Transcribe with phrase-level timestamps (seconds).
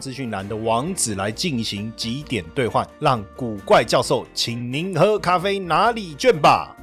[0.00, 6.74] 资讯栏的网址来进行几点兑换，让古怪教授请您喝咖啡拿礼券吧。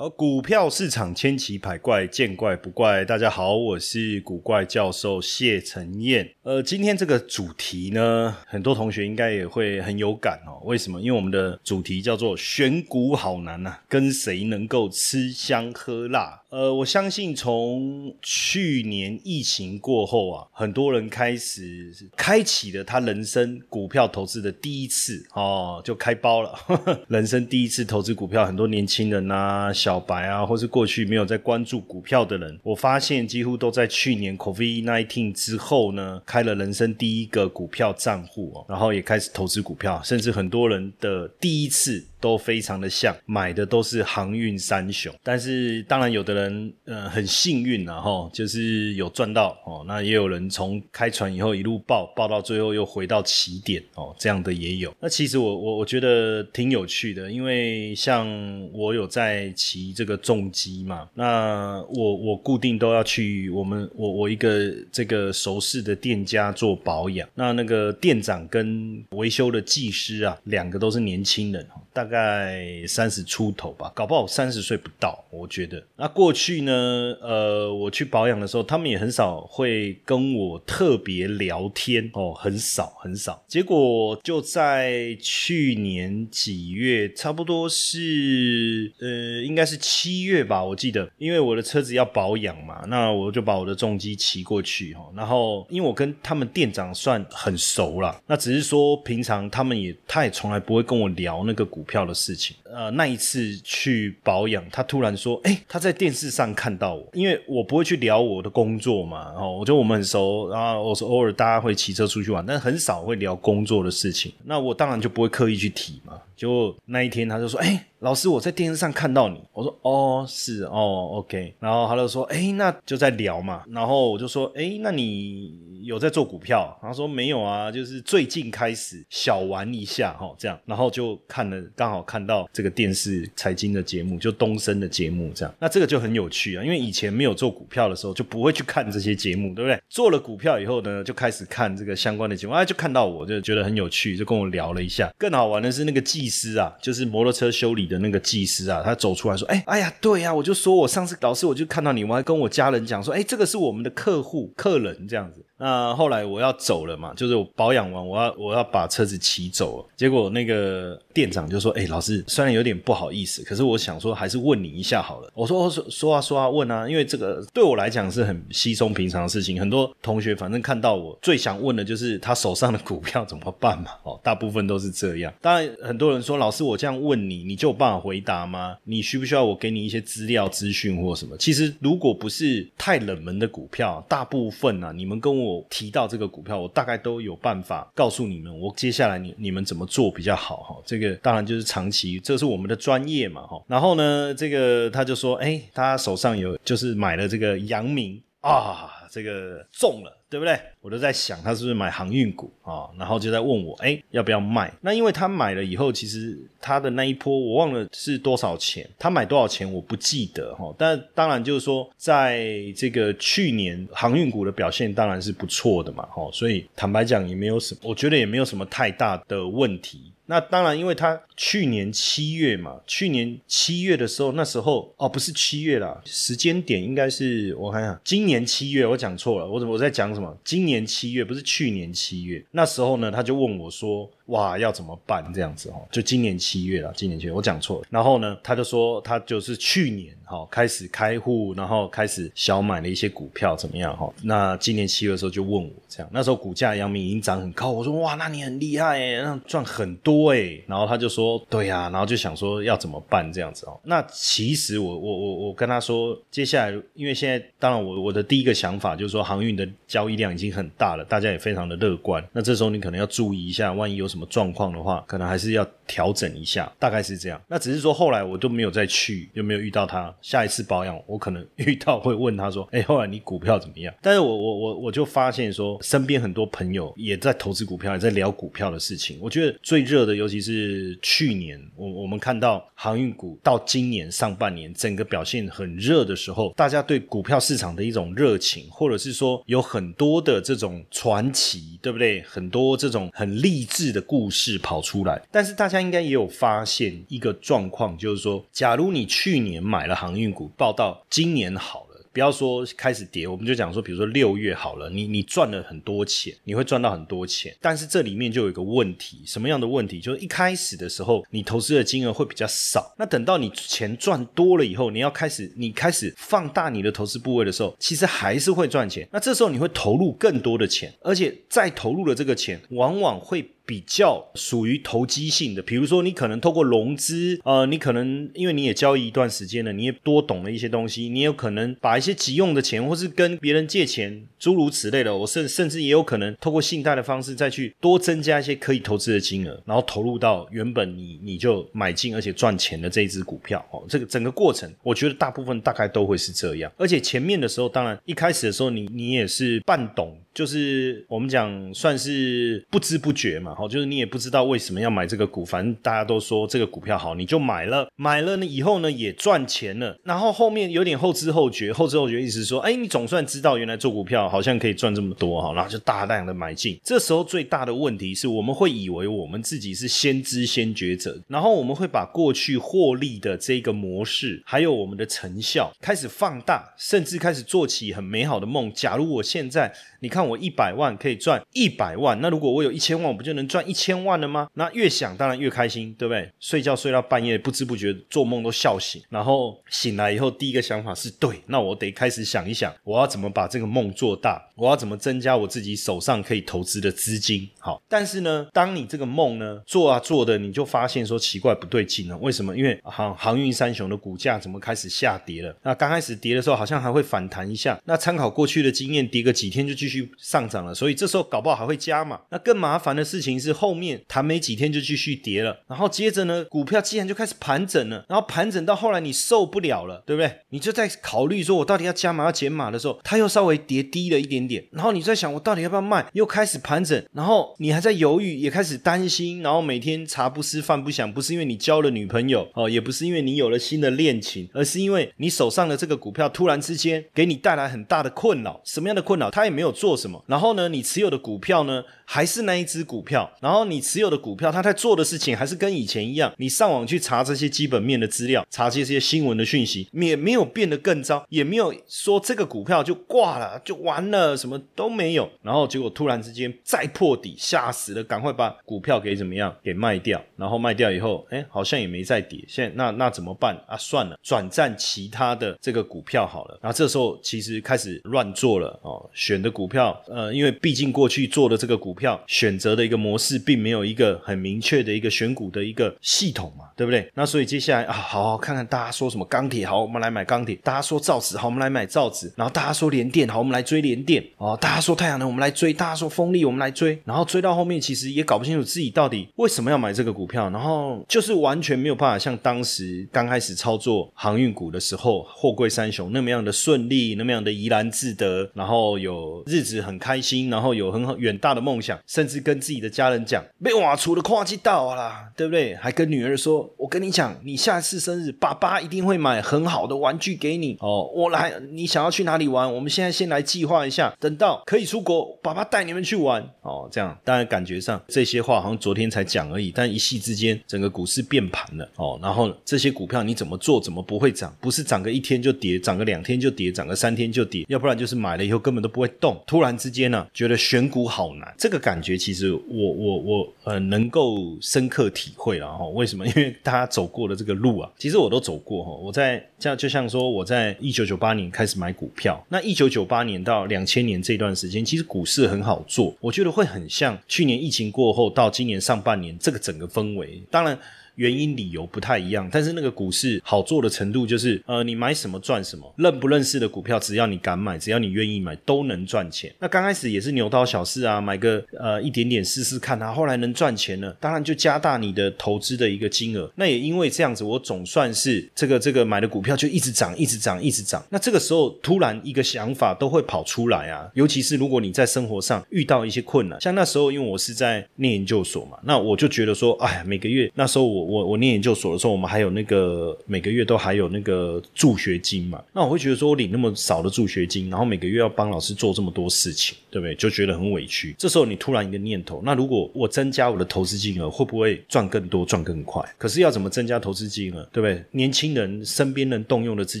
[0.00, 3.04] 而股票市场千奇百怪，见怪不怪。
[3.04, 6.36] 大家好，我是古怪教授谢承彦。
[6.44, 10.62] 呃，今天这个主题呢，很多同学应该也会很有感哦。
[10.64, 11.00] 为什么？
[11.00, 26.54] 因为我们的主题叫做“选股好难呐，跟谁能够吃香喝辣？”呃，我相信从去年疫情过后啊，很多人开始开启了他人生股票投资的第一次哦，就开包了。
[27.08, 42.02] 人生第一次投资股票，很多年轻人啊、小白啊，或是过去没有在关注股票的人，我发现几乎都在去年 COVID nineteen 之后呢，开了人生第一个股票账户哦，然后也开始投资股票，甚至很多人的第一次。
[42.20, 54.94] 都非常的像，买的都是航运三雄，但是当然有的人呃很幸运然后就是有赚到哦，那也有人从开船以后一路爆爆到最后又回到起点哦，这样的也有。
[55.00, 58.26] 那其实我我我觉得挺有趣的，因为像
[58.72, 71.66] 我有在骑这个重机嘛，那我我固定都要去我们我我一个这个熟识的店家做保养，那那个店长跟维修的技师啊，两个都是年轻人
[71.98, 75.82] 大概三十出头吧，搞不好三十岁不到，我觉得。
[75.96, 76.72] 那过去呢，
[77.20, 83.42] 呃，我去保养的时候，他们也很少会跟我特别聊天哦，很少很少。
[83.48, 95.02] 结果就在去年几月，差不多是呃，应该是七月吧，我记得，因为我的车子要保养嘛，那我就把我的重机骑过去哈。
[95.16, 101.84] 然后因为我跟他们店长算很熟了，那只是说平常他们也他也从来不会跟我聊那个股。
[101.88, 116.20] 票的事情，呃，那一次去保养，他突然说，哎，他在电视上看到我，因为我不会去聊我的工作嘛，然后我觉得我们很熟，然后我说偶尔大家会骑车出去玩，但很少会聊工作的事情，那我当然就不会刻意去提嘛。
[116.36, 117.84] 就那一天，他就说，哎。
[118.00, 126.78] 老师，我在电视上看到你，我说哦是哦，OK，然后他就说，哎，那就在聊嘛，然后我就说，哎，那你有在做股票？
[126.80, 139.82] 他说没有啊，就是最近开始小玩一下哈，这样，然后就看了，刚好看到这个电视财经的节目，就东升的节目这样，那这个就很有趣啊，因为以前没有做股票的时候就不会去看这些节目，对不对？
[139.88, 145.12] 做了股票以后呢，就开始看这个相关的节目，哎，就看到我就觉得很有趣，就跟我聊了一下。
[145.18, 147.87] 更好玩的是那个技师啊，就是摩托车修理。
[147.88, 159.88] 的那个技师啊，他走出来说：“哎，哎呀，对呀，我就说我上次老师我就看到你，我还跟我家人讲说，哎，这个是我们的客户客人这样子。”那后来我要走了嘛，就是我保养完，我要我要把车子骑走了。
[159.96, 169.58] 结果那个店长就说：“哎，老师，虽然有点不好意思，可是我想说还是问你一下好了。”我说：“说说啊说啊问啊，因为这个对我来讲是很稀松平常的事情。
[169.58, 173.90] 很多同学反正看到我最想问的就是他手上的股票怎么办嘛。
[174.04, 175.34] 哦，大部分都是这样。
[175.40, 178.76] 当然很多人说老师，我这样问你，你就有办法回答吗？
[178.84, 181.36] 你需不需要我给你一些资料资讯或什么？
[181.36, 185.47] 其实如果不是太冷门的股票，大部分啊，你们跟我。
[185.56, 190.76] 我提到这个股票，我大概都有办法告诉你们，我接下来你你们怎么做比较好哈。
[190.84, 193.62] 这个当然就是长期，这是我们的专业嘛哈。
[193.66, 200.14] 然后呢，这个他就说，哎，他手上有就是买了这个阳明啊，这个中了。
[200.30, 200.60] 对不对？
[200.82, 204.70] 我都在想他是不是买航运股啊，然后就在问我，哎，要不要卖？
[204.82, 210.70] 那因为他买了以后，其实他的那一波我忘了是多少钱，他买多少钱我不记得哈。
[210.76, 212.46] 但当然就是说，在
[212.76, 216.28] 这个去年航运股的表现当然是不错的嘛，哈。
[216.30, 220.12] 所以坦白讲也没有什么，我觉得也没有什么太大的问题。
[220.30, 230.36] 那当然，因为他去年七月嘛，去年七月的时候，那时候哦，不是七月啦，时间点应该是我看看，今年七月，我讲错了，我怎么我在讲什么？
[230.44, 234.08] 今年七月不是去年七月，那时候呢，他就问我说。
[234.28, 235.24] 哇，要怎么办？
[235.34, 237.86] 这样子哦，就今年七月了，今年七月我讲错了。
[237.90, 244.12] 然后呢，他就说他就是去年哈开始开户，然后开始小买了一些股票，怎么样哈？
[244.22, 250.60] 那今年七月的时候就问我这样，那时候股价阳明已经涨很高，我说哇，那你很厉害哎，那赚很多哎。
[250.66, 253.80] 然后他就说对呀，然后就想说要怎么办这样子哦。
[253.84, 262.22] 那其实我我我我跟他说，接下来因为现在当然我我的第一个想法就是说航运的交易量已经很大了，大家也非常的乐观。
[262.30, 264.17] 那这时候你可能要注意一下，万一有什么。
[264.18, 267.40] 什么状况的话，可能还是要调整一下，大概是这样。
[267.46, 270.12] 那只是说后来我都没有再去，有没有遇到他？
[270.20, 279.16] 下一次保养，我可能遇到会问他说：“哎，后来你股票怎么样？”但是我我我我就发现说，身边很多朋友也在投资股票，也在聊股票的事情。
[279.20, 292.20] 我觉得最热的，尤其是去年，我我们看到航运股到今年上半年整个表现很热的时候，大家对股票市场的一种热情，或者是说有很多的这种传奇，对不对？
[292.22, 294.02] 很多这种很励志的。
[294.08, 301.84] 故事跑出来，但是大家应该也有发现一个状况，就是说，假如你去年买了航运股，报到今年好了。
[302.10, 310.00] 不要说开始跌，我们就讲说，比如说六月好了，你你赚了很多钱，你会赚到很多钱，但是这里面就有一个问题，什么样的问题？
[310.00, 319.06] 就是一开始的时候，你投资的金额会比较少，那等到你钱赚多了以后，你要开始你开始放大你的投资部位的时候，其实还是会赚钱。
[319.12, 323.48] 那这时候你会投入更多的钱，而且再投入的这个钱，往往会。
[323.68, 350.18] 比较属于投机性的，比如说你可能透过融资，呃，你可能因为你也交易一段时间了，你也多懂了一些东西，你有可能把一些急用的钱，或是跟别人借钱，诸如此类的，我甚甚至也有可能透过信贷的方式再去多增加一些可以投资的金额，然后投入到原本你你就买进而且赚钱的这一只股票哦，这个整个过程，我觉得大部分大概都会是这样，而且前面的时候，当然一开始的时候，你你也是半懂。
[350.38, 366.78] 就是我们讲算是不知不觉嘛，好，就是你也不知道为什么要买这个股，反正大家都说这个股票好，你就买了，买了呢以后呢也赚钱了，然后后面有点后知后觉，后知后觉意思说，哎，你总算知道原来做股票好像可以赚这么多哈，然后就大量的买进。
[366.84, 378.72] 这时候最大的问题是我们会以为我们自己是先知先觉者，然后我们会把过去获利的这个模式，还有我们的成效开始放大，甚至开始做起很美好的梦。
[378.72, 380.27] 假如我现在你看。
[380.28, 384.48] 我一百万可以赚一百万，那如果我有一千万，我不就能赚一千万了吗？
[384.54, 386.30] 那越想当然越开心，对不对？
[386.38, 397.48] 睡觉睡到半夜，不知不觉做梦都笑醒，然后醒来以后第一个想法是对，那我得开始想一想，我要怎么把这个梦做大，我要怎么增加我自己手上可以投资的资金。
[397.58, 402.56] 好，但是呢，当你这个梦呢做啊做的，你就发现说奇怪不对劲了，为什么？
[402.56, 405.54] 因为航航运三雄的股价怎么开始下跌了？
[405.62, 410.07] 那刚开始跌的时候好像还会反弹一下，那参考过去的经验，跌个几天就继续。
[410.16, 412.20] 上涨了，所以这时候搞不好还会加嘛。
[412.30, 420.32] 那更麻烦的事情是后面弹没几天就继续跌了，然后接着呢，股票既然就开始盘整了，然后盘整到后来你受不了了，对不对？
[420.50, 438.60] 你就在考虑说我到底要加码要减码的时候，它又稍微跌低了一点点，然后你在想我到底要不要卖，又开始盘整，然后你还在犹豫，也开始担心，然后每天茶不思饭不想，不是因为你交了女朋友哦，也不是因为你有了新的恋情，而是因为你手上的这个股票突然之间给你带来很大的困扰。
[438.64, 439.30] 什么样的困扰？
[439.30, 440.24] 他也没有做什么。
[440.26, 441.84] 然后呢，你持有的股票呢？
[442.10, 446.32] 还是那一只股票，然后你持有的股票，它在做的事情还是跟以前一样。
[446.38, 455.28] 你上网去查这些基本面的资料，查这些新闻的讯息，也没有变得更糟，也没有说这个股票就挂了就完了，什么都没有。
[455.42, 460.18] 然后结果突然之间再破底，吓死了，赶快把股票给怎么样给卖掉。
[460.34, 462.42] 然后卖掉以后，哎，好像也没再跌。
[462.48, 463.76] 现在那那怎么办啊？
[463.76, 466.58] 算了，转战其他的这个股票好了。
[466.62, 471.97] 然后这时候其实开始乱做了哦，选的股票，呃，因为毕竟过去做的这个股票。
[471.98, 477.10] 票选择的一个模式，并没有一个很明确的一个选股的一个系统嘛，对不对？
[477.14, 486.98] 那所以接下来啊，好好看看大家说什么钢铁好，我们来买钢铁；大家说造纸好，我们来买造纸；然后大家说联电好，我们来追联电哦；大家说太阳能，我们来追；大家说风力，我们来追。
[487.04, 501.87] 然后追到后面，其实也搞不清楚自己到底为什么要买这个股票，然后就是完全没有办法像当时刚开始操作航运股的时候，货柜三雄那么样的顺利，那么样的怡然自得，然后有日子很开心，然后有很好远大的梦想。
[501.88, 505.74] 想，甚至跟自己的家人讲，被挖出的跨季到啦，对不对？
[505.76, 511.10] 还跟女儿说，我跟你讲，你下次生日，爸爸一定会买很好的玩具给你哦。
[511.14, 512.72] 我来，你想要去哪里玩？
[512.72, 516.88] 我们现在先来计划一下，等到可以出国，爸爸带你们去玩哦。
[516.92, 522.18] 这样，当然感觉上这些话好像昨天才讲而已，但一夕之间，整个股市变盘了哦。
[522.22, 524.54] 然后这些股票你怎么做，怎么不会涨？
[524.60, 529.40] 不是涨个一天就跌，涨个两天就跌，涨个三天就跌，要不然就是买了以后根本都不会动。
[529.46, 535.86] 突然之间呢，觉得选股好难，这个感觉其实我我我呃能够深刻体会了哈。
[535.88, 536.26] 为什么？
[536.28, 538.90] 因为大家走过的这个路啊，其实我都走过哈。
[538.92, 550.42] 我在像就像说我在一九九八年开始买股票，那一九九八年到两千年这段时间，其实股市很好做，我觉得会很像去年疫情过后到今年上半年这个整个氛围。
[550.50, 550.78] 当然。
[551.18, 559.52] 原因理由不太一样，但是那个股市好做的程度就是，呃，你买什么赚什么，认不认识的股票，只要你敢买，只要你愿意买，都能赚钱。
[559.58, 566.48] 那刚开始也是牛刀小试啊，买个呃一点点试试看啊，后来能赚钱了，当然就加大你的投资的一个金额。
[566.54, 571.04] 那也因为这样子，我总算是这个这个买的股票就一直涨，一直涨，一直涨。
[571.10, 581.07] 那这个时候突然一个想法都会跑出来啊，尤其是如果你在生活上遇到一些困难，像那时候因为我是在念研究所嘛，那我就觉得说，哎呀，每个月那时候我。
[581.08, 585.64] 我我念研究所的时候，我们还有那个每个月都还有那个助学金嘛。
[585.72, 590.14] 那我会觉得说，我领那么少的助学金，然后每个月要帮老师做这么多事情，对不对？
[590.14, 591.14] 就觉得很委屈。
[591.18, 596.02] 这时候你突然一个念头，那如果我增加我的投资金额，会不会赚更多、赚更快？
[596.18, 598.02] 可是要怎么增加投资金额，对不对？
[598.10, 600.00] 年轻人身边能动用的资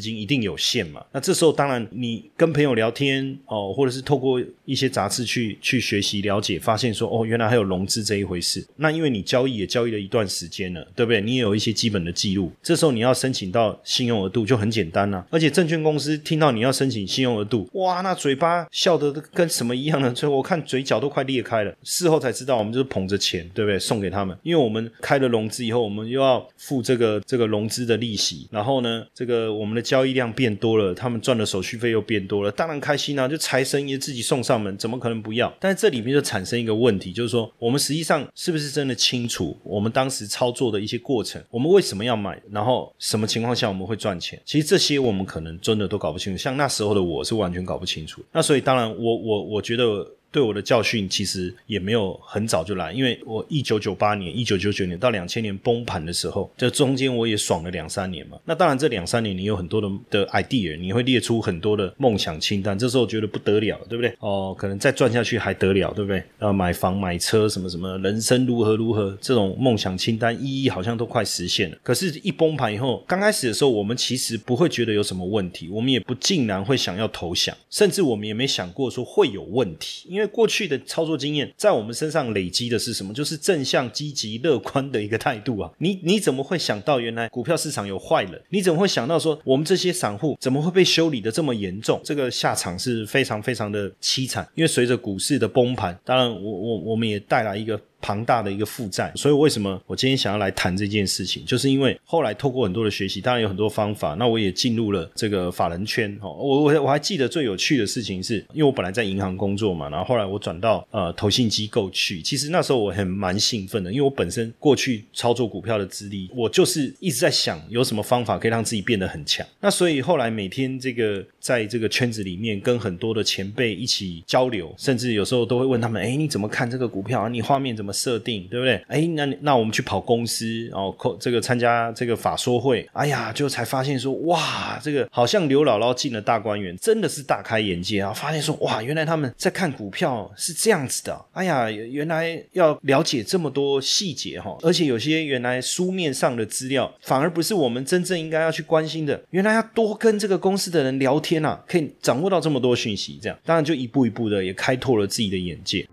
[0.00, 1.04] 金一定有限嘛。
[1.12, 8.66] 那这时候当然你跟朋友聊天哦，或者是透过一些杂志去去学习了解，发现说哦，原来还有融资这一回事。
[8.76, 10.86] 那因为你交易也交易了一段时间了。
[10.94, 11.20] 对不对？
[11.20, 15.24] 你也有一些基本的记录，这时候你要申请到信用额度就很简单了。
[15.30, 20.12] 而且证券公司听到你要申请信用额度，哇，那嘴巴笑得跟什么一样的？
[20.14, 21.72] 所以我看嘴角都快裂开了。
[21.84, 23.78] 事后才知道，我们就是捧着钱，对不对？
[23.78, 33.28] 送给他们，因为我们开了融资以后，我们又要付这个这个融资的利息，然后呢，这个我们的交易量变多了，他们赚的手续费又变多了，当然开心啊！
[33.28, 35.54] 就财神爷自己送上门，怎么可能不要？
[35.60, 40.78] 但是这里面就产生一个问题，就是说我们实际上是不是真的清楚我们当时操作的？
[40.78, 42.40] 一些过程，我们为什么要买？
[42.52, 44.40] 然后什么情况下我们会赚钱？
[44.44, 46.38] 其实这些我们可能真的都搞不清楚。
[46.40, 48.22] 像那时候的我是完全搞不清楚。
[48.32, 50.17] 那所以当然，我我我觉得。
[50.30, 58.38] 对我的教训其实也没有很早就来，因为我一九九八年、一九九九年到两千年崩盘的时候，这中间我也爽了两三年嘛。
[58.44, 64.12] 那当然，这两三年你有很多的的 idea，你会列出很多的梦想清单，这时候觉得不得了，对不对？
[64.20, 66.22] 哦，可能再赚下去还得了，对不对？
[66.38, 71.76] 呃，买房、买车什么什么，人生如何如何，这种梦想清单一一好像都快实现了。
[71.82, 80.28] 可是，一崩盘以后，刚开始的时候，我们其实不会觉得有什么问题，我们也不竟然会想要投降，甚至我们也没想过说会有问题，因为。
[80.38, 83.12] 过去的操作经验在我们身上累积的是什么？
[83.12, 85.68] 就是正向、积极、乐观的一个态度啊！
[85.78, 88.40] 你你怎么会想到原来股票市场有坏人？
[88.50, 92.00] 你怎么会想到说我们这些散户怎么会被修理的这么严重？
[92.04, 97.80] 这个下场是非常非常的凄惨，因为随着股市的崩盘，当然我我我们也带来一个。
[98.00, 106.32] 庞大的一个负债，所以为什么我今天想要来谈这件事情，就是因为后来透过很多的学习，当然有很多方法，那我也进入了这个法人圈哦。
[106.32, 112.22] 我我我还记得最有趣的事情是，因为我本来在银行工作嘛，然后后来我转到呃投信机构去。
[112.22, 119.44] 其实那时候我很蛮兴奋的，因为我本身过去操作股票的资历，我就是一直在想有什么方法可以让自己变得很强。
[119.60, 127.28] 那所以后来每天这个在这个圈子里面跟很多的前辈一起交流，甚至有时候都会问他们：哎，你怎么看这个股票啊？
[127.28, 127.87] 你画面怎么？
[127.92, 128.74] 设定对不对？
[128.88, 138.12] 哎，那那我们去跑公司，然后这个参加这个法说会，哎呀，就才发现说，哇，这个好像刘姥姥进了大观园，真的是大开眼界啊！
[138.12, 155.86] 发现说，哇，原来他们在看股票是这样子的，哎呀，原来要了解这么多细节哈，而且有些原来书面上的资料，反而不是我们真正应该要去关心的，原来要多跟这个公司的人聊天啊，可以掌握到这么多讯息，这样当然就一步一步的也开拓了自己的眼界。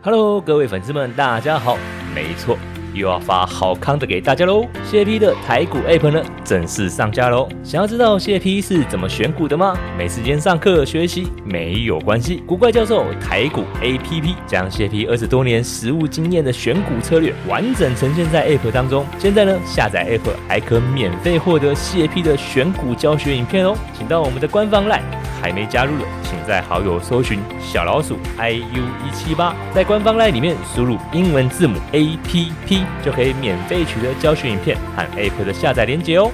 [0.00, 1.76] Hello，各位粉丝们，大家好。
[2.14, 2.56] 没错，
[2.94, 4.66] 又要发好康的给大家喽。
[4.84, 7.48] 谢 P 的台股 App 呢，正式上架喽。
[7.62, 9.76] 想要知道谢 P 是怎么选股的吗？
[9.96, 19.04] 没时间上课学习没有关系，古怪教授台股 APP 将谢 P 二十多年实务经验的选股策略完整呈现在 App 当中。
[19.18, 23.76] 现在呢，下载 App 还可免费获得谢 P 的选股教学影片哦。
[23.96, 25.02] 请到我们的官方 LINE，
[25.42, 36.30] 还没加入的，请在好友搜寻小老鼠 iu 一七八，在官方 LINE 里面输入英文字母 APP，就可以免费取得教学影片和 App 的下载链接哦。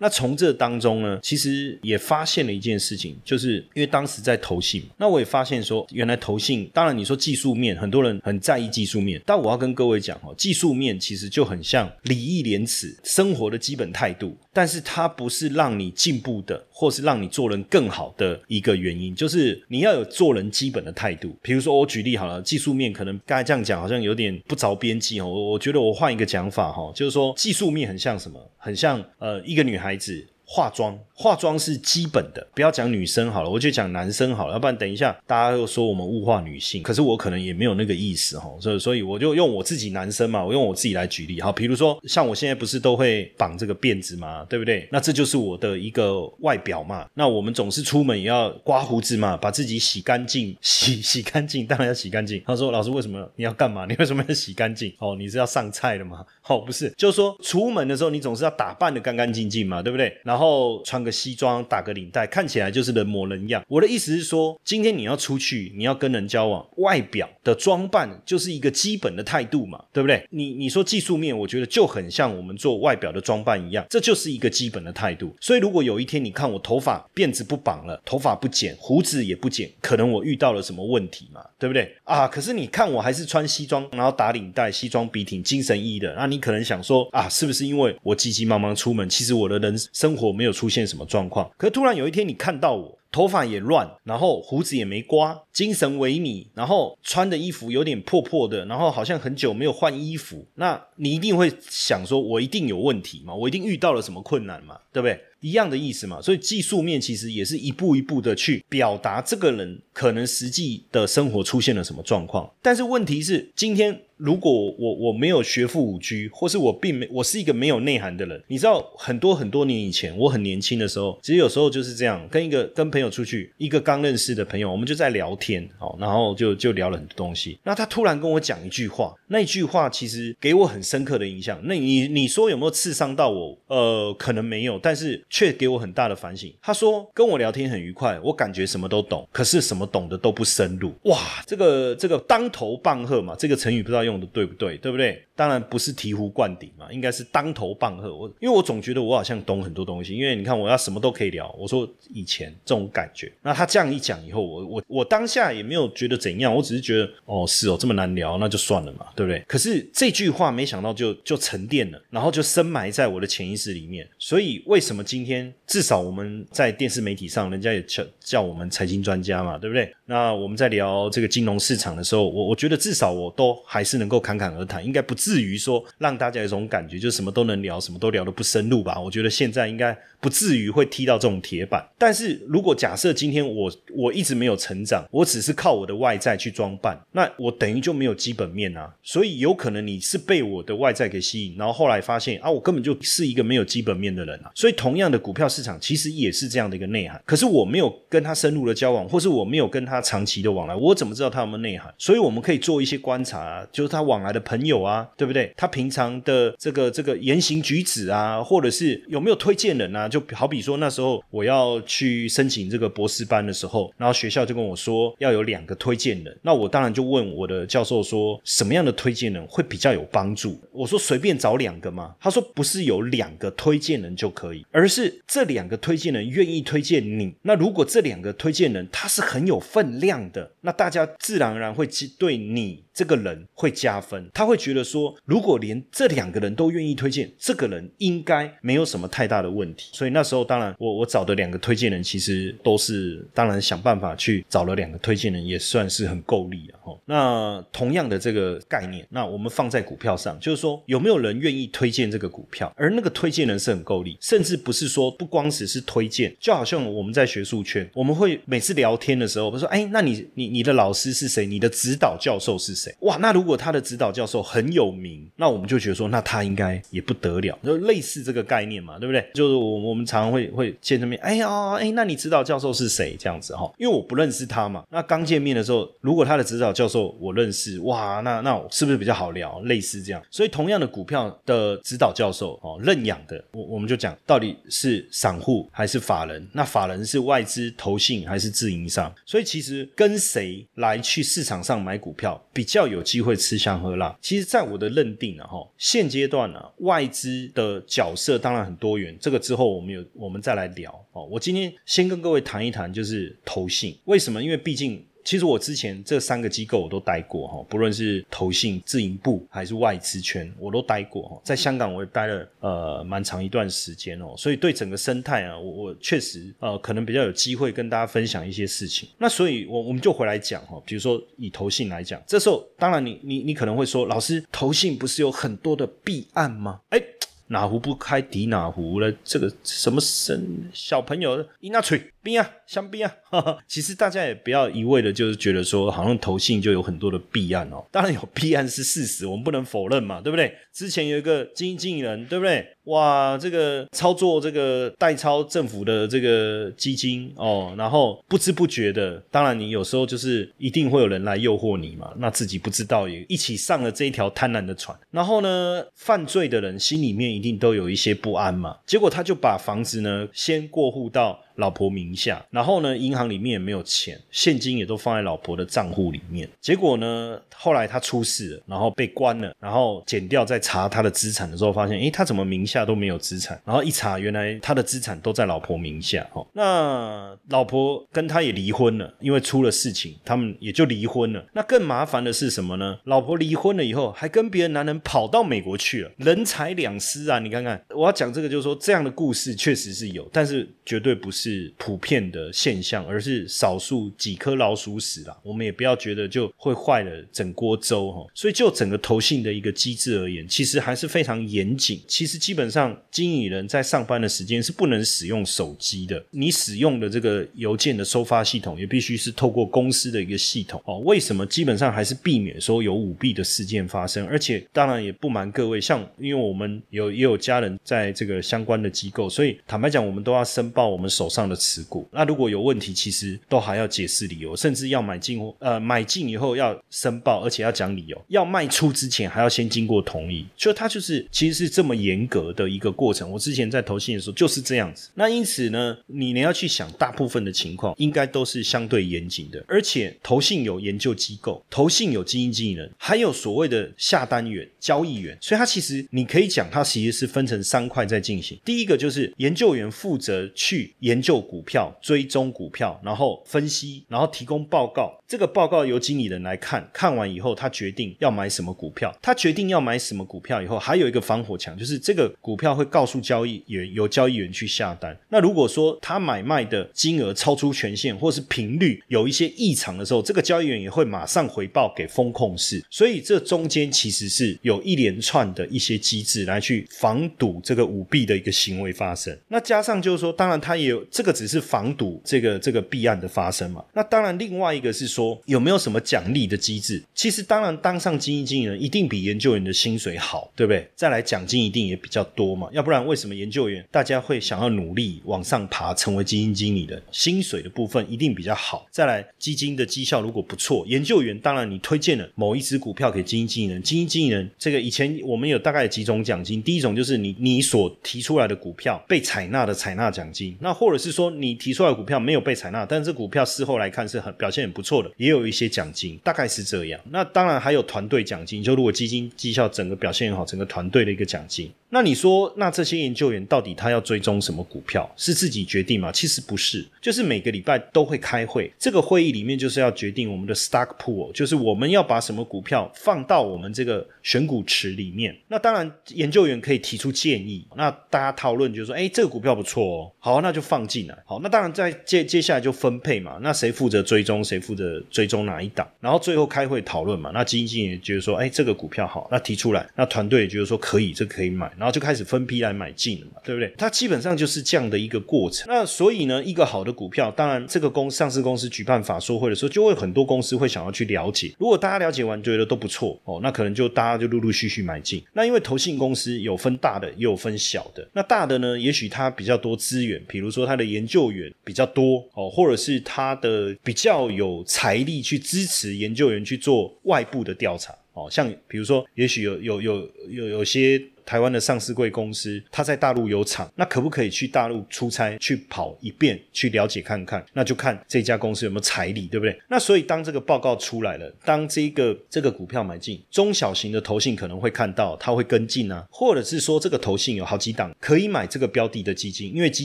[0.00, 21.32] 那从这当中呢，其实也发现了一件事情，就是因为当时在投信，那我也发现说，原来投信，当然你说技术面，很多人很在意技术面，但我要跟各位讲哦，技术面其实就很像礼义廉耻生活的基本态度，但是它不是让你进步的，或是让你做人更好的一个原因，就是你要有做人基本的态度。
[21.40, 30.26] 比如说我举例好了，技术面可能刚才这样讲好像有点不着边际哦，我我觉得我换一个讲法哈，就是说技术面很像什么，很像呃一个女孩子。
[30.50, 44.88] 化妆，化妆是基本的，不要讲女生好了，我就讲男生好了，要不然等一下大家又说我们物化女性，可是我可能也没有那个意思哈，所以所以我就用我自己男生嘛，我用我自己来举例哈，比如说像我现在不是都会绑这个辫子嘛，对不对？
[44.92, 52.40] 那这就是我的一个外表嘛，那我们总是出门也要刮胡子嘛，把自己洗干净， 洗洗干净，当然要洗干净。
[52.46, 53.84] 他说老师为什么你要干嘛？
[53.90, 54.94] 你为什么要洗干净？
[55.00, 56.24] 哦，你是要上菜的吗？
[56.46, 60.16] 哦，不是，就是说出门的时候你总是要打扮的干干净净嘛，对不对？
[60.22, 63.64] 然后穿个西装，打个领带，看起来就是人模人样。
[63.66, 70.22] 我的意思是说，今天你要出去，你要跟人交往，外表的装扮就是一个基本的态度嘛，对不对？
[70.30, 75.34] 你你说技术面，我觉得就很像我们做外表的装扮一样，这就是一个基本的态度。
[75.40, 81.96] 所以如果有一天你看我头发辫子不绑了，头发不剪，胡子也不剪，可能我遇到了什么问题嘛，对不对？
[82.04, 91.48] 啊，可是你看我还是穿西装，然后打领带，西装笔挺，精神奕奕的，那你可能想说啊，是不是因为我急急忙忙出门，其实我的人生活没有出现什么什么状况？
[91.56, 92.98] 可突然有一天你看到我。
[93.10, 103.34] 头发也乱，然后胡子也没刮，精神萎靡，然后穿的衣服有点破破的，然后好像很久没有换衣服，那你一定会想说，我一定有问题嘛？
[103.34, 104.78] 我一定遇到了什么困难嘛？
[104.92, 105.18] 对不对？
[105.40, 106.20] 一样的意思嘛。
[106.20, 112.48] 所以技术面其实也是一步一步的去表达这个人可能实际的生活出现了什么状况。
[112.60, 127.58] 但是问题是，今天如果我我没有学富五车，或是我并没我是一个没有内涵的人，你知道很多很多年以前，我很年轻的时候，其实有时候就是这样，跟一个跟朋友出去，一个刚认识的朋友，我们就在聊天，好，然后就就聊了很多东西。
[127.62, 131.60] 那他突然跟我讲一句话，那一句话其实给我很深刻的印象。
[131.64, 133.56] 那你你说有没有刺伤到我？
[133.68, 136.52] 呃，可能没有，但是却给我很大的反省。
[136.60, 140.92] 他说跟我聊天很愉快，我感觉什么都懂，可是什么懂的都不深入。
[141.04, 145.22] 哇，这个这个当头棒喝嘛，这个成语不知道用的对不对，对不对？
[145.36, 148.14] 当然不是醍醐灌顶嘛，应该是当头棒喝。
[148.14, 151.54] 我因为我总觉得我好像懂很多东西，因为你看我要什么都可以聊。
[151.56, 159.38] 我说以前这种感觉，那他这样一讲以后，我我我当下也没有觉得怎样，我只是觉得哦是哦这么难聊，那就算了嘛，对不对？
[159.46, 164.08] 可是这句话没想到就就沉淀了，然后就深埋在我的潜意识里面。
[164.18, 169.94] 所以为什么今天至少我们在电视媒体上，人家也叫叫我们财经专家嘛，对不对？
[170.06, 178.98] 那我们在聊这个金融市场的时候，我我觉得至少我都还是能够侃侃而谈，应该不至于说让大家有种感觉，就什么都能聊，什么都聊得不深入吧？
[178.98, 181.86] 我觉得现在应该不至于会踢到这种铁板。
[181.98, 188.90] 但是如果假设今天我我一直没有成长，我只是靠我的外在去装扮，那我等于就没有基本面啊。
[189.02, 194.50] 所以有可能你是被我的外在给吸引，然后后来发现啊，我根本就是一个没有基本面的人啊。
[194.54, 199.98] 所以同样的股票市场其实也是这样的一个内涵，可是我没有跟他深入的交往，或是我没有跟他。
[200.00, 201.92] 长期的往来，我怎么知道他有没有内涵？
[201.98, 205.52] 所以我们可以做一些观察，就他往来的朋友啊，对不对？
[205.56, 210.08] 他平常的这个这个言行举止啊，或者是有没有推荐人啊？
[210.08, 220.60] 就好比说那时候我要去申请这个博士班的时候，然后学校就跟我说要有两个推荐人，那我当然就问我的教授说什么样的推荐人会比较有帮助？
[220.70, 222.14] 我说随便找两个嘛？
[222.20, 227.34] 他说不是有两个推荐人就可以，而是这两个推荐人愿意推荐你。
[227.42, 229.88] 那如果这两个推荐人他是很有分。
[229.98, 232.84] 量的，那大家自然而然会对你。
[232.92, 239.90] 这个人会加分，他会觉得说，如果连这两个人都愿意推荐，这个人应该没有什么太大的问题。
[239.92, 246.98] 所以那时候，当然我我找的两个推荐人，其实都是当然想办法去找了两个推荐人，也算是很够力啊哈。
[247.04, 261.46] 那同样的这个概念，那我们放在股票上，就是说有没有人愿意推荐这个股票，而那个推荐人是很够力，甚至不是说不光只是推荐，就好像我们在学术圈，我们会每次聊天的时候，我说，哎，那你你你的老师是谁？
[261.46, 262.94] 你的指导教授是谁？
[263.00, 269.24] 哇，那如果他的指导教授很有名，那我们就觉得说，那他应该也不得了，就类似这个概念嘛，对不对？
[269.34, 273.16] 就是我我们常常会会见面，哎呀，哎，那你指导教授是谁？
[273.18, 274.84] 这样子哈，因为我不认识他嘛。
[274.90, 279.60] 那刚见面的时候，如果他的指导教授我认识，哇，那那是不是比较好聊？
[279.62, 280.22] 类似这样。
[280.30, 286.48] 所以同样的股票的指导教授哦，认养的，我我们就讲到底是散户还是法人？
[286.52, 289.14] 那法人是外资投信还是自营商？
[289.26, 293.18] 所以其实跟谁来去市场上买股票比较有机。
[293.18, 294.16] 会吃香喝辣。
[294.22, 301.26] 其实，在我的认定啊，哈，现阶段呢，外资的角色当然很多元，这个之后我们有我们再来聊哦。
[301.26, 304.40] 我今天先跟各位谈一谈，就是投信为什么？
[304.40, 305.04] 因为毕竟。
[305.24, 311.40] 其实我之前这三个机构我都待过哈，不论是投信、自营部还是外资圈，我都待过哈。
[311.44, 319.08] 在香港我也待了呃蛮长一段时间哦，所以对整个生态啊，我我确实呃可能比较有机会跟大家分享一些事情。
[319.18, 326.80] 那所以，我我们就回来讲哈，比如说以投信来讲，这时候当然你你你可能会说，老师投信不是有很多的弊案吗？
[326.90, 327.02] 哎。
[327.50, 329.10] 哪壶不开提哪壶了？
[329.24, 333.10] 这个什么生小朋友，一拿锤冰啊，香槟啊！
[333.66, 337.82] 其实大家也不要一味的，就是觉得说，好像投信就有很多的弊案哦。
[337.90, 340.54] 当然有弊案是事实，我们不能否认嘛，对不对？
[340.74, 342.66] 之前有一个基金经理人，对不对？
[342.84, 354.98] 哇，这个操作这个代操政府的这个基金哦，然后不知不觉的，当然你有时候就是一定会有人来诱惑你嘛，那自己不知道也一起上了这一条贪婪的船。
[355.10, 361.38] 然后呢，犯罪的人心里面一定都有一些不安嘛，结果他就把房子呢先过户到。
[361.58, 366.48] 老婆名下，然后呢，银行里面也没有钱，现金也都放在老婆的账户里面。
[366.60, 373.60] 结果呢，后来他出事了，然后被关了，然后检调在查他的资产的时候，发现，诶，他怎么名下都没有资产？
[373.64, 376.24] 然后一查，原来他的资产都在老婆名下。
[376.32, 381.44] 哦，那老婆跟他也离婚了，因为出了事情，他们也就离婚了。
[381.52, 383.00] 那更麻烦的是什么呢？
[383.04, 387.40] 老婆离婚了以后，还跟别的男人跑到美国去了，人财两失啊！
[387.40, 391.47] 你看看，我要讲这个，就是说这样的故事确实是有，但是绝对不是。
[391.48, 395.34] 是普遍的现象，而是少数几颗老鼠屎啦。
[395.42, 398.26] 我们也不要觉得就会坏了整锅粥哈。
[398.34, 402.00] 所以就整个投信的一个机制而言，其实还是非常严谨。
[402.06, 406.22] 其实基本上经理人在上班的时间是不能使用手机的。
[406.30, 410.98] 你使用的这个邮件的收发系统也必须是透过公司的一个系统哦。
[410.98, 411.46] 为什么？
[411.46, 414.26] 基本上还是避免说有舞弊的事件发生。
[414.26, 421.37] 而且当然也不瞒各位，像因为我们有也有家人在这个相关的机构，所以坦白讲，我们都要申报我们手上。
[421.38, 433.30] 上的持股，那如果有问题，其实都还要解释理由，甚至要买进呃买进以后要申报，而且要讲理由，要卖出之前还要先经过同意，所以它就是其实是这么严格的一个过程。
[433.30, 435.10] 我之前在投信的时候就是这样子。
[435.14, 448.58] 那因此呢，你你要去想，大部分的情况应该都是相对严谨的，而且投信有研究机构，投信有基金经理人，还有所谓的下单员、交易员，所以它其实你可以讲，它其实是分成三块在进行。
[448.64, 451.38] 第一个就是研究员负责去研究。
[451.48, 455.18] 股票追踪股票，然后分析，然后提供报告。
[455.26, 459.16] 这个报告由经理人来看，看完以后他决定要买什么股票。
[459.22, 465.18] 他决定要买什么股票以后，还有一个防火墙，就是这个股票会告诉交易员，由交易员去下单。
[465.30, 472.84] 那如果说他买卖的金额超出权限，或是频率有一些异常的时候，这个交易员也会马上回报给风控室。
[472.90, 479.34] 所以这中间其实是有一连串的一些机制来去防堵这个舞弊的一个行为发生。
[479.48, 480.98] 那加上就是说，当然他也有。
[481.10, 483.84] 这个只是防堵这个这个弊案的发生嘛？
[483.94, 487.02] 那当然，另外一个是说有没有什么奖励的机制？
[487.14, 490.88] 其实当然，当上基金经理人一定比研究员的薪水好，对不对？
[490.94, 492.68] 再来奖金一定也比较多嘛？
[492.72, 497.00] 要不然为什么研究员大家会想要努力往上爬，成为基金经理的？
[497.10, 498.86] 薪水的部分一定比较好。
[498.90, 511.12] 再来，基金的绩效如果不错，研究员当然你推荐了某一只股票给基金经理人，基金经理人这个以前我们有大概几种奖金，第一种就是你你所提出来的股票被采纳的采纳奖金，那或者是。
[511.18, 517.00] 说你提出来的股票没有被采纳，但是股票事后来看是很表现很不错的，也有一些奖金，大概是这样。
[517.10, 521.68] 那当然还有团队奖金，就如果基金绩效整个表现很好，整个团队的一个奖金。
[521.90, 526.12] 那你说，那这些研究员到底他要追踪什么股票，是自己决定吗？
[526.12, 535.34] 其实不是，就是每个礼拜都会开会，这个会议里面就是要决定我们的 stock pool，就是我们要把什么股票放到我们这个选股池里面。
[535.48, 541.16] 那当然，研究员可以提出建议，那大家讨论就是说，哎，这个股票不错哦，好，那就放进来。
[541.24, 547.30] 好，那当然在接接下来就分配嘛，那谁负责追踪，谁负责追踪哪一档，然后最后开会讨论嘛。
[547.32, 551.72] 那基金经理觉得说，哎，这个股票好，那提出来，那团队也觉得说可以，这可以买。
[551.78, 553.72] 然后就开始分批来买进了嘛，对不对？
[553.78, 555.66] 它基本上就是这样的一个过程。
[555.68, 561.54] 那所以呢，一个好的股票，当然这个公上市公司举办法说会的时候，就会很多公司会想要去了解。
[561.58, 565.22] 如果大家了解完觉得都不错哦，那可能就大家就陆陆续续买进。
[565.32, 568.08] 那因为投信公司有分大的，也有分小的。
[568.12, 578.28] 那大的呢，也许它比较多资源，比如说它的研究员比较多哦，或者是它的比较有财力去支持研究员去做外部的调查哦。
[578.30, 581.00] 像比如说，也许有有有有有些。
[581.28, 587.44] 台湾的上市贵公司，它在大陆有厂，那可不可以去大陆出差去跑一遍，去了解看看？
[587.52, 589.54] 那就看这家公司有没有财力，对不对？
[589.68, 599.84] 那所以当这个报告出来了，当这个这个股票买进，中小型的投信可能会看到，它会跟进啊，或者是说这个投信有好几档可以买这个标的的基金，因为基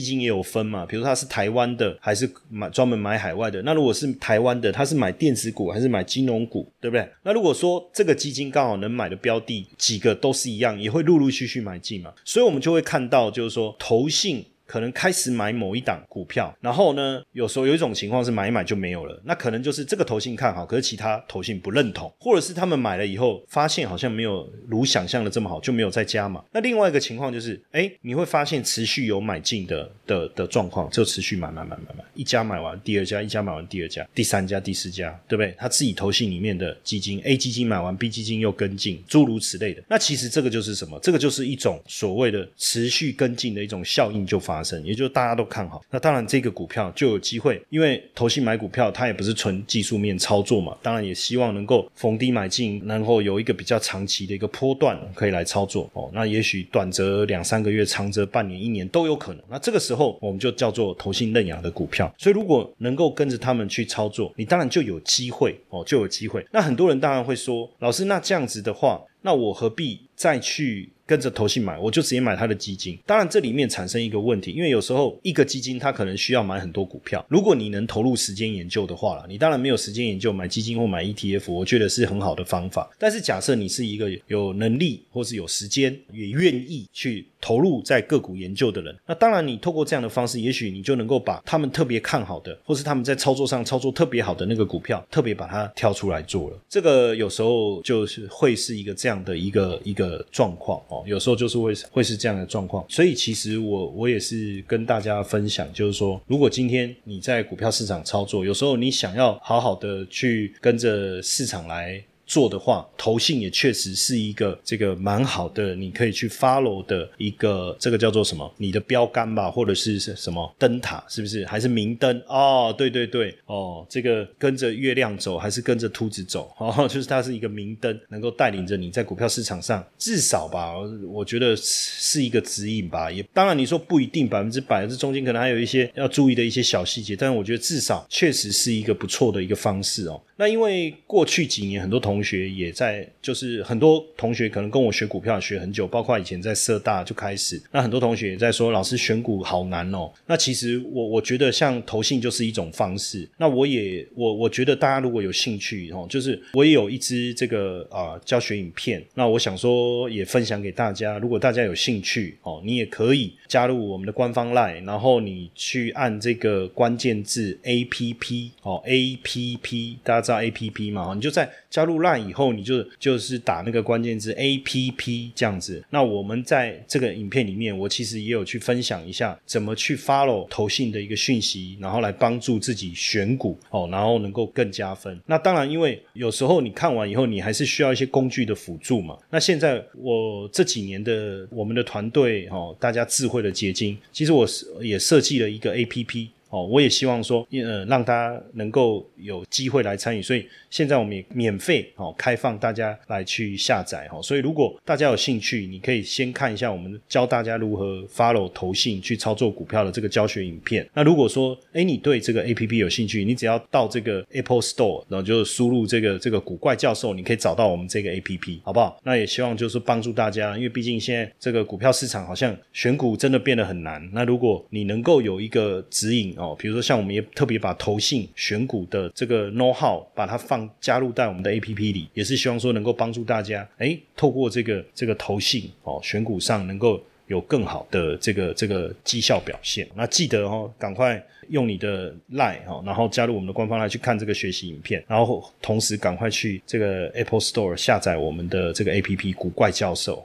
[0.00, 3.60] 金也有分嘛，比如它是台湾的还是买专门买海外的。
[3.60, 7.06] 那如果是台湾的，它是买电子股还是买金融股，对不对？
[7.22, 14.46] 那如果说这个基金刚好能买的标的几个都是一样，也会陆陆续续买进嘛，所以我们就会看到，就是说投信。
[14.66, 26.42] 可能开始买某一档股票，然后呢，有时候有一种情况是买一买就没有了，那可能就是这个投信看好，可是其他投信不认同，或者是他们买了以后发现好像没有如想象的这么好，就没有再加嘛。
[26.52, 35.54] 那另外一个情况就是，哎，你会发现持续有买进的的的状况，就持续买买买买买，一家买完第二家，一家买完第二家，第三家、第四家，对不对？
[35.58, 39.82] 他自己投信里面的基金，A 基金买完，B 基金又跟进，诸如此类的。
[39.88, 40.98] 那其实这个就是什么？
[41.02, 45.84] 这个就是一种所谓的持续跟进的一种效应就发发生，也就是大家都看好。
[45.90, 56.08] 那当然这个股票就有机会，因为投信买股票，它也不是纯技术面操作嘛，当然也希望能够逢低买进，然后有一个比较长期的一个波段可以来操作哦。
[56.14, 59.42] 那也许短则两三个月，长则半年、一年都有可能。
[59.50, 62.14] 那这个时候我们就叫做投信认养的股票。
[62.16, 66.46] 所以如果能够跟着他们去操作，你当然就有机会哦，就有机会。
[66.52, 70.90] 那很多人当然会说，老师，那这样子的话，那我何必再去？
[71.06, 72.98] 跟着投信买，我就直接买他的基金。
[73.04, 77.24] 当然，这里面产生一个问题，因为有时候一个基金它可能需要买很多股票。
[77.28, 82.90] 如果你能投入时间研究的话了，你当然没有时间研究买基金或买 ETF，我觉得是很好的方法。
[82.98, 96.58] 但是假设你是一个有能力或是有时间也愿意去投入在个股研究的人，那当然你透过这样的方式，也许你就能够把他们特别看好的，或是他们在操作上操作特别好的那个股票，特别把它挑出来做了。
[96.68, 100.82] 这个有时候就是会是一个这样的一个一个状况。
[101.06, 112.04] 有时候就是会会是这样的状况，所以其实我我也是跟大家分享，就是说，如果今天你在股票市场操作，有时候你想要好好的去跟着市场来。
[112.26, 118.50] 做的话，投信也确实是一个这个蛮好的，你可以去 follow 的一个这个叫做什么？
[118.56, 121.44] 你的标杆吧，或者是什么灯塔，是不是？
[121.46, 122.22] 还是明灯？
[122.26, 126.50] 哦，对对对，哦，这个跟着月亮走，还是跟着秃子走？
[126.58, 130.74] 哦，就是它是一个明灯，能够带领着你在股票市场上，至少吧，
[131.08, 133.10] 我觉得是一个指引吧。
[133.10, 140.20] 也当然你说不一定百分之百，这中间可能还有一些要注意的一些小细节，但是我觉得至少确实是一个不错的一个方式哦。
[140.36, 147.60] 那因为过去几年很多同同学也在，就是很多同学可能跟我学股票学很久，包括以前在社大就开始。
[147.72, 150.10] 那很多同学也在说，老师选股好难哦。
[150.26, 153.28] 那其实我我觉得像投信就是一种方式。
[153.36, 161.18] 那我也我我觉得大家如果有兴趣哦，就是我也有一支这个啊教学影片，那我想说也分享给大家。
[161.18, 170.24] 如果大家有兴趣哦，你也可以加入我们的官方 LINE，然后你去按这个关键字 A P P 哦 A P P 大家。
[170.24, 171.12] 知道 A P P 嘛？
[171.14, 175.82] 你就在加入乱以后，你就就是打那个关键字 A P P 这样子。
[175.90, 185.18] 那我们在这个影片里面，我其实也有去分享一下怎么去 follow 投信的一个讯息，然后来帮助自己选股哦，然后能够更加分。
[185.24, 189.16] 那当然，因为有时候你看完以后，你还是需要一些工具的辅助嘛。
[189.30, 194.46] 那现在我这几年的我们的团队哦，大家智慧的结晶，其实我
[194.82, 196.28] 也设计了一个 A P P。
[196.54, 204.22] 哦，我也希望说，呃，让大家能够有机会来参与，所以现在我们也免费哦，开放大家来去下载哈。
[204.22, 210.88] 所以如果大家有兴趣，你可以先看一下我们教大家如何 follow 投信去操作股票的这个教学影片。
[210.94, 218.96] 那如果说，哎，你对这个 A P P 有兴趣，你只要到这个 Apple Store，然后就输入这个这个古怪教授，你可以找到我们这个 A P P，好不好？
[219.02, 224.08] 那也希望就是帮助大家，因为毕竟现在这个股票市场好像选股真的变得很难。
[224.12, 226.32] 那如果你能够有一个指引。
[226.43, 239.88] 哦，哦比如说像我们也特别把投信选股的这个 know how 把它放加入在我们的 A P P 里，也是希望说能够帮助大家，哎，透过这个这个投信哦选股上能够有更好的这个这个绩效表现。
[239.94, 250.24] 那记得哦，赶快用你的 line 哦，然后加入我们的官方来去看这个学习影片，然后同时赶快去这个 Apple Store 下载我们的这个 A P P 古怪教授。